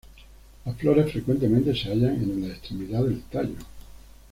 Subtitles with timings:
[0.65, 3.53] Las flores frecuentemente se hallan en la extremidad del tallo.